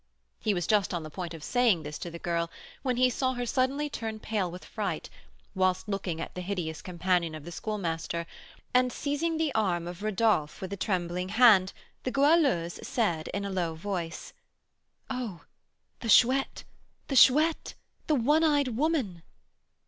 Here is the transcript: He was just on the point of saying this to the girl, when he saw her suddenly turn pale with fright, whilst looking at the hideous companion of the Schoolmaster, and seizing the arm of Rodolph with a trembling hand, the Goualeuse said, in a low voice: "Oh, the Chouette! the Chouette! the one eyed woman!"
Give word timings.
He 0.39 0.55
was 0.55 0.65
just 0.65 0.95
on 0.95 1.03
the 1.03 1.11
point 1.11 1.35
of 1.35 1.43
saying 1.43 1.83
this 1.83 1.99
to 1.99 2.09
the 2.09 2.17
girl, 2.17 2.49
when 2.81 2.97
he 2.97 3.07
saw 3.07 3.33
her 3.35 3.45
suddenly 3.45 3.87
turn 3.87 4.19
pale 4.19 4.49
with 4.49 4.65
fright, 4.65 5.11
whilst 5.53 5.87
looking 5.87 6.19
at 6.19 6.33
the 6.33 6.41
hideous 6.41 6.81
companion 6.81 7.35
of 7.35 7.45
the 7.45 7.51
Schoolmaster, 7.51 8.25
and 8.73 8.91
seizing 8.91 9.37
the 9.37 9.53
arm 9.53 9.85
of 9.87 10.01
Rodolph 10.01 10.59
with 10.59 10.73
a 10.73 10.75
trembling 10.75 11.29
hand, 11.29 11.71
the 12.01 12.09
Goualeuse 12.09 12.79
said, 12.81 13.27
in 13.27 13.45
a 13.45 13.51
low 13.51 13.75
voice: 13.75 14.33
"Oh, 15.07 15.43
the 15.99 16.09
Chouette! 16.09 16.63
the 17.07 17.15
Chouette! 17.15 17.75
the 18.07 18.15
one 18.15 18.43
eyed 18.43 18.69
woman!" 18.69 19.21